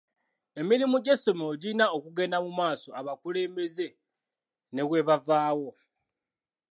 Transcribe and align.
Emirimu 0.59 0.95
gy'essomero 1.03 1.53
girina 1.61 1.85
okugenda 1.97 2.37
mu 2.45 2.51
maaso 2.59 2.89
abakulembeze 2.99 3.87
ne 4.73 4.81
bwe 4.87 4.99
bavaawo. 5.07 5.69